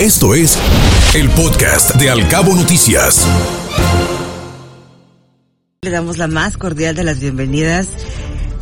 [0.00, 0.60] Esto es
[1.16, 3.26] el podcast de Alcabo Noticias.
[5.80, 7.96] Le damos la más cordial de las bienvenidas,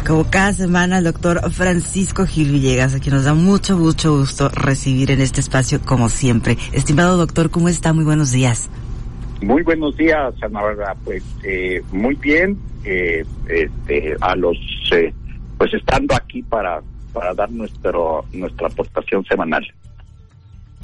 [0.06, 4.48] como cada semana, al doctor Francisco Gil Villegas, a quien nos da mucho, mucho gusto
[4.48, 6.56] recibir en este espacio, como siempre.
[6.72, 7.92] Estimado doctor, ¿cómo está?
[7.92, 8.70] Muy buenos días.
[9.42, 10.94] Muy buenos días, Ana Bárbara.
[11.02, 14.56] Pues eh, muy bien, eh, este, a los,
[14.92, 15.12] eh,
[15.58, 16.80] pues estando aquí para,
[17.12, 19.66] para dar nuestro, nuestra aportación semanal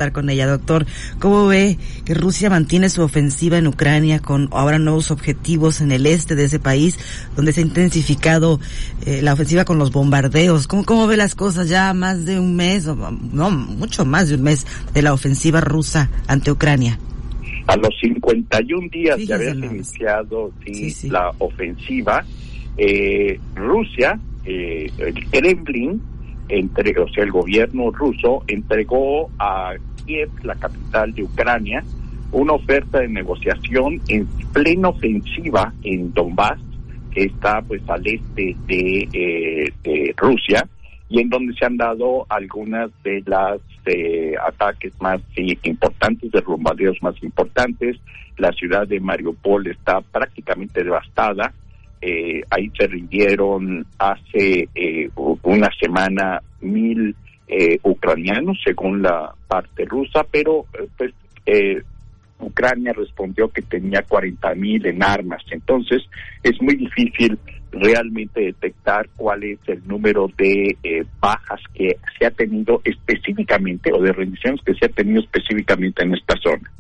[0.09, 0.87] con ella, doctor.
[1.19, 6.07] ¿Cómo ve que Rusia mantiene su ofensiva en Ucrania con ahora nuevos objetivos en el
[6.07, 6.99] este de ese país,
[7.37, 8.59] donde se ha intensificado
[9.05, 10.67] eh, la ofensiva con los bombardeos?
[10.67, 14.37] ¿Cómo, ¿Cómo ve las cosas ya más de un mes, o, no, mucho más de
[14.37, 16.99] un mes de la ofensiva rusa ante Ucrania?
[17.67, 20.51] A los 51 días de haber iniciado
[21.05, 22.25] la ofensiva,
[22.77, 26.01] eh, Rusia, eh, el Kremlin,
[26.51, 29.75] entre, o sea, el gobierno ruso entregó a
[30.43, 31.85] la capital de Ucrania,
[32.33, 36.59] una oferta de negociación en plena ofensiva en Donbass,
[37.13, 39.09] que está pues al este de,
[39.85, 40.67] eh, Rusia,
[41.09, 46.97] y en donde se han dado algunas de las eh, ataques más importantes, de bombardeos
[47.03, 47.97] más importantes.
[48.39, 51.53] La ciudad de Mariupol está prácticamente devastada.
[52.03, 54.69] Eh, ahí se rindieron hace
[55.43, 57.15] una semana mil
[57.53, 61.13] eh, ucranianos, según la parte rusa, pero eh, pues
[61.47, 61.83] eh,
[62.39, 65.43] Ucrania respondió que tenía 40 mil en armas.
[65.51, 66.01] Entonces
[66.45, 67.37] es muy difícil
[67.73, 74.13] realmente detectar cuál es el número de bajas que se ha tenido específicamente o de
[74.13, 76.71] rendiciones que se ha tenido específicamente en esta zona.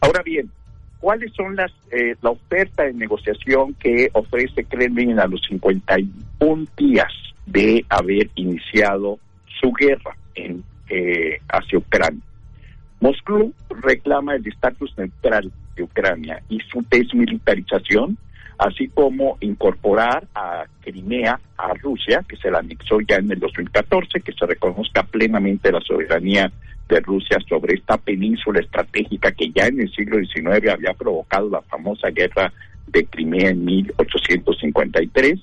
[0.00, 0.50] Ahora bien,
[1.00, 1.72] ¿cuáles son las
[2.20, 7.12] la oferta de negociación que ofrece Kremlin a los 51 días
[7.46, 9.18] de haber iniciado
[9.60, 12.22] su guerra en, eh, hacia Ucrania.
[13.00, 18.18] Moscú reclama el estatus neutral de Ucrania y su desmilitarización,
[18.58, 24.20] así como incorporar a Crimea a Rusia, que se la anexó ya en el 2014,
[24.20, 26.50] que se reconozca plenamente la soberanía
[26.88, 31.62] de Rusia sobre esta península estratégica que ya en el siglo XIX había provocado la
[31.62, 32.52] famosa guerra
[32.86, 35.38] de Crimea en 1853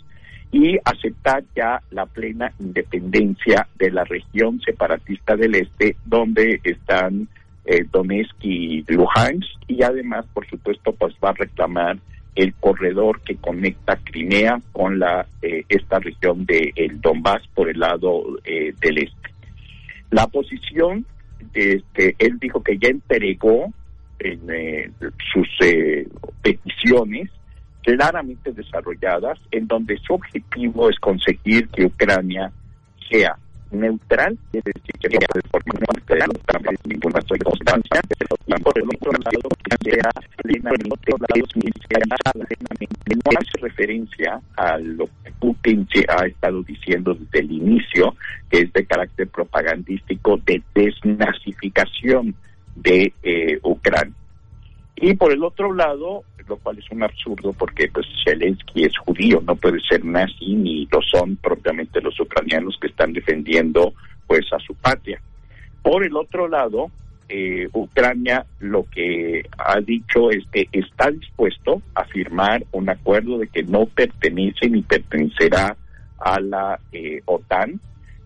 [0.52, 7.28] y aceptar ya la plena independencia de la región separatista del este, donde están
[7.66, 11.98] eh, Donetsk y Luhansk, y además, por supuesto, pues va a reclamar
[12.36, 17.80] el corredor que conecta Crimea con la eh, esta región de el Donbass por el
[17.80, 19.30] lado eh, del este.
[20.12, 21.06] La posición,
[21.54, 23.74] este, él dijo que ya entregó
[24.20, 24.92] en, eh,
[25.34, 25.48] sus
[26.42, 27.30] peticiones
[27.82, 32.52] claramente desarrolladas, en donde su objetivo es conseguir que Ucrania
[33.10, 33.38] sea
[33.72, 36.30] neutral, es decir, que de forma neutral,
[36.86, 38.16] ninguna circunstancia, que
[39.92, 40.12] sea
[43.16, 48.16] No hace referencia a lo que Putin ha estado diciendo desde el inicio,
[48.50, 52.36] que es de carácter propagandístico de desnazificación
[52.76, 54.14] de eh, Ucrania.
[54.96, 59.42] Y por el otro lado, lo cual es un absurdo porque pues Zelensky es judío,
[59.46, 63.94] no puede ser nazi ni lo son propiamente los ucranianos que están defendiendo
[64.28, 65.22] pues a su patria.
[65.82, 66.92] Por el otro lado,
[67.30, 73.48] eh, Ucrania lo que ha dicho es que está dispuesto a firmar un acuerdo de
[73.48, 75.76] que no pertenece ni pertenecerá
[76.20, 77.80] a la eh, OTAN,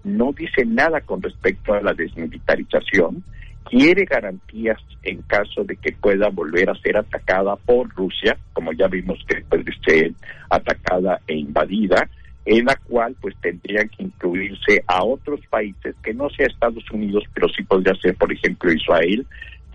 [0.04, 3.24] no dice nada con respecto a la desmilitarización,
[3.70, 8.88] quiere garantías en caso de que pueda volver a ser atacada por Rusia, como ya
[8.88, 10.14] vimos que puede ser
[10.50, 12.10] atacada e invadida,
[12.45, 17.23] en la cual pues tendrían que incluirse a otros países que no sea Estados Unidos,
[17.33, 19.25] pero sí podría ser, por ejemplo, Israel,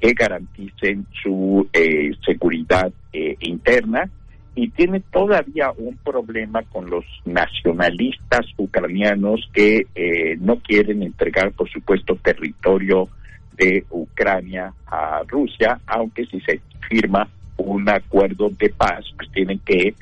[0.00, 4.08] que garanticen su eh, seguridad eh, interna.
[4.56, 11.69] Y tiene todavía un problema con los nacionalistas ucranianos que eh, no quieren entregar, por
[11.69, 13.08] supuesto, territorio
[13.56, 19.94] de Ucrania a Rusia, aunque si se firma un acuerdo de paz, pues tienen que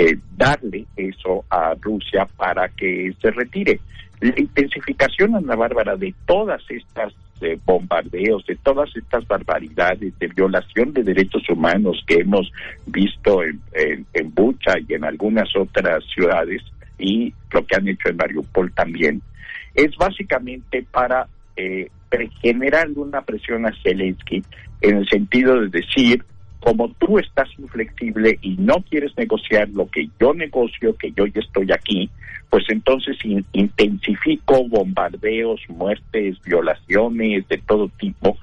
[0.00, 3.80] eh, darle eso a Rusia para que se retire.
[4.20, 10.92] La intensificación, Ana Bárbara, de todas estas eh, bombardeos, de todas estas barbaridades, de violación
[10.92, 12.48] de derechos humanos que hemos
[12.86, 13.60] visto en,
[14.12, 16.62] en, Bucha y en algunas otras ciudades,
[16.96, 19.20] y lo que han hecho en Mariupol también,
[19.74, 21.90] es básicamente para eh,
[22.40, 24.44] generando una presión a Zelensky
[24.80, 26.24] en el sentido de decir,
[26.60, 31.40] como tú estás inflexible y no quieres negociar lo que yo negocio, que yo ya
[31.40, 32.10] estoy aquí,
[32.50, 33.16] pues entonces
[33.52, 38.36] intensifico bombardeos, muertes, violaciones de todo tipo.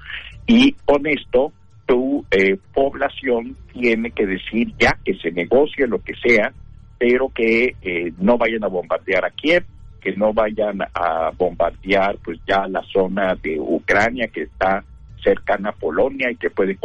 [0.46, 1.52] Y con esto,
[1.86, 6.52] tu eh, población tiene que decir ya que se negocie lo que sea,
[6.98, 9.64] pero que eh, no vayan a bombardear a Kiev,
[10.00, 14.84] que no vayan a bombardear pues ya la zona de Ucrania que está
[15.22, 16.78] cercana a Polonia y que puede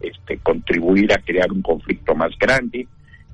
[0.00, 2.86] este, contribuir a crear un conflicto más grande.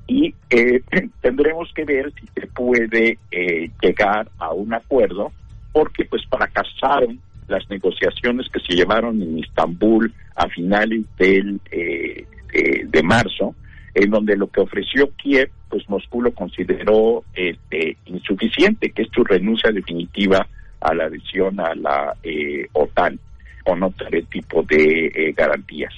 [0.07, 0.81] Y eh,
[1.21, 5.31] tendremos que ver si se puede eh, llegar a un acuerdo
[5.71, 12.25] porque pues fracasaron las negociaciones que se llevaron en Estambul a finales del eh,
[12.87, 13.55] de, marzo
[13.93, 19.23] en donde lo que ofreció Kiev pues Moscú lo consideró este, insuficiente que es su
[19.23, 20.47] renuncia definitiva
[20.81, 22.15] a la adhesión a la
[22.73, 23.19] OTAN
[23.69, 25.93] con otro tipo de garantías.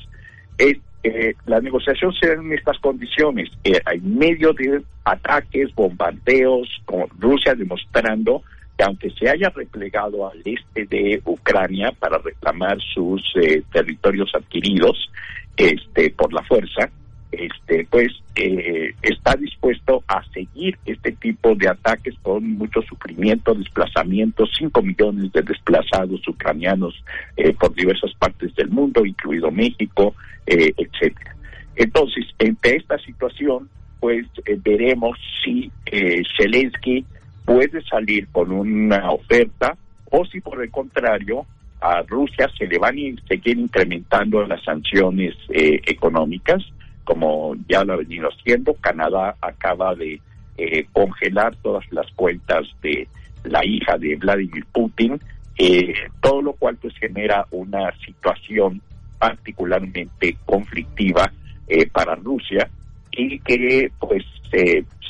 [1.03, 7.07] Eh, la negociación se da en estas condiciones, eh, en medio de ataques, bombardeos, con
[7.17, 8.43] Rusia demostrando
[8.77, 15.11] que aunque se haya replegado al este de Ucrania para reclamar sus eh, territorios adquiridos
[15.57, 16.89] este, por la fuerza,
[17.31, 24.45] este, pues eh, está dispuesto a seguir este tipo de ataques con mucho sufrimiento, desplazamiento,
[24.45, 26.93] 5 millones de desplazados ucranianos
[27.37, 30.13] eh, por diversas partes del mundo, incluido México,
[30.45, 31.35] eh, etcétera.
[31.75, 33.69] Entonces, entre esta situación,
[33.99, 35.71] pues eh, veremos si
[36.37, 37.05] Zelensky
[37.45, 39.77] puede salir con una oferta
[40.09, 41.45] o si por el contrario
[41.79, 46.63] a Rusia se le van a seguir incrementando las sanciones económicas
[47.03, 48.73] como ya lo ha venido haciendo.
[48.75, 50.21] Canadá acaba de
[50.57, 53.07] eh, congelar todas las cuentas de
[53.43, 55.19] la hija de Vladimir Putin,
[55.57, 58.81] eh, todo lo cual pues genera una situación
[59.17, 61.31] particularmente conflictiva
[61.67, 62.69] eh, para Rusia
[63.11, 64.23] y que pues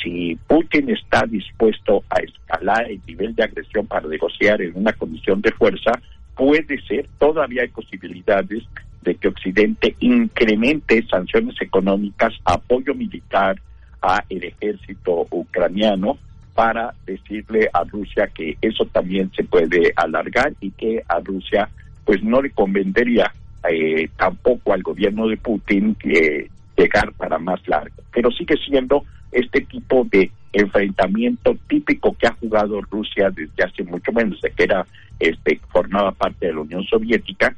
[0.01, 5.41] si Putin está dispuesto a escalar el nivel de agresión para negociar en una condición
[5.41, 5.91] de fuerza,
[6.35, 8.63] puede ser, todavía hay posibilidades
[9.01, 13.59] de que Occidente incremente sanciones económicas, apoyo militar
[14.01, 16.17] a el ejército ucraniano
[16.53, 21.69] para decirle a Rusia que eso también se puede alargar y que a Rusia
[22.05, 23.31] pues no le convendría
[23.69, 27.95] eh, tampoco al gobierno de Putin eh, llegar para más largo.
[28.11, 34.11] Pero sigue siendo este tipo de enfrentamiento típico que ha jugado Rusia desde hace mucho
[34.11, 34.85] menos, de que era
[35.19, 37.55] este formaba parte de la Unión Soviética,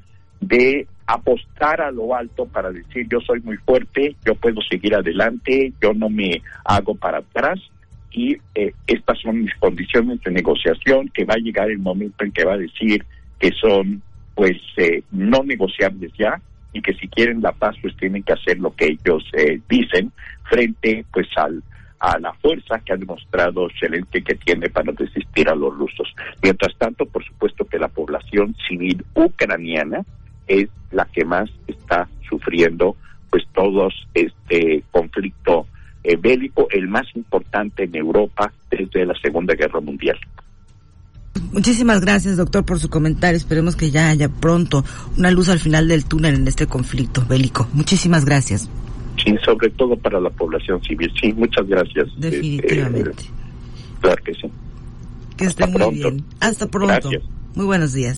[0.47, 5.73] de apostar a lo alto para decir yo soy muy fuerte, yo puedo seguir adelante,
[5.81, 7.59] yo no me hago para atrás
[8.11, 12.31] y eh, estas son mis condiciones de negociación que va a llegar el momento en
[12.31, 13.03] que va a decir
[13.39, 14.01] que son
[14.35, 16.41] pues eh, no negociables ya
[16.71, 20.11] y que si quieren la paz pues tienen que hacer lo que ellos eh, dicen
[20.49, 21.61] frente pues al
[21.99, 26.13] a la fuerza que ha demostrado Zelensky que tiene para resistir a los rusos.
[26.41, 30.03] Mientras tanto, por supuesto que la población civil ucraniana
[30.53, 32.95] es la que más está sufriendo
[33.29, 35.65] pues todos este conflicto
[36.03, 40.19] eh, bélico, el más importante en Europa desde la Segunda Guerra Mundial.
[41.51, 43.37] Muchísimas gracias, doctor, por su comentario.
[43.37, 44.83] Esperemos que ya haya pronto
[45.17, 47.67] una luz al final del túnel en este conflicto bélico.
[47.73, 48.69] Muchísimas gracias.
[49.23, 51.11] Sí, sobre todo para la población civil.
[51.19, 52.07] Sí, muchas gracias.
[52.17, 53.23] Definitivamente.
[53.23, 53.29] Eh,
[54.01, 54.51] claro que sí.
[55.37, 56.23] Que esté muy bien.
[56.39, 57.09] Hasta pronto.
[57.55, 58.17] Muy buenos días.